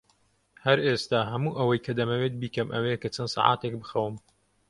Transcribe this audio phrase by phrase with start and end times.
[0.65, 4.15] هەر ئێستا، هەموو ئەوەی کە دەمەوێت بیکەم ئەوەیە کە چەند سەعاتێک بخەوم.